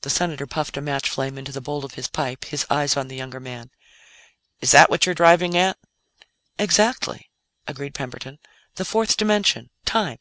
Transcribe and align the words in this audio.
The 0.00 0.10
Senator 0.10 0.48
puffed 0.48 0.76
a 0.76 0.80
match 0.80 1.08
flame 1.08 1.38
into 1.38 1.52
the 1.52 1.60
bowl 1.60 1.84
of 1.84 1.94
his 1.94 2.08
pipe, 2.08 2.46
his 2.46 2.66
eyes 2.68 2.96
on 2.96 3.06
the 3.06 3.14
younger 3.14 3.38
man. 3.38 3.70
"Is 4.60 4.72
that 4.72 4.90
what 4.90 5.06
you're 5.06 5.14
driving 5.14 5.56
at?" 5.56 5.78
"Exactly," 6.58 7.30
agreed 7.64 7.94
Camberton. 7.94 8.40
"The 8.74 8.84
fourth 8.84 9.16
dimension. 9.16 9.70
Time. 9.84 10.18